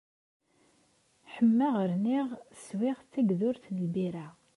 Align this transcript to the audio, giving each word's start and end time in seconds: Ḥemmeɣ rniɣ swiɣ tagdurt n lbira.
Ḥemmeɣ 1.33 1.73
rniɣ 1.91 2.27
swiɣ 2.63 2.97
tagdurt 3.11 3.65
n 3.69 3.75
lbira. 3.85 4.27